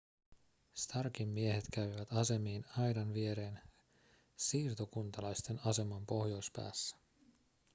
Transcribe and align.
starkin 0.73 1.27
miehet 1.29 1.63
kävivät 1.73 2.13
asemiin 2.13 2.65
aidan 2.77 3.13
viereen 3.13 3.59
siirtokuntalaisten 4.37 5.59
aseman 5.65 6.05
pohjoispäässä 6.05 6.97